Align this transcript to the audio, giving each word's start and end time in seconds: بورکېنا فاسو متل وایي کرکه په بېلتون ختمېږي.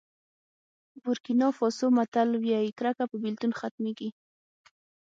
بورکېنا 1.03 1.47
فاسو 1.57 1.85
متل 1.97 2.29
وایي 2.43 2.71
کرکه 2.79 3.03
په 3.09 3.15
بېلتون 3.21 3.51
ختمېږي. 3.59 4.09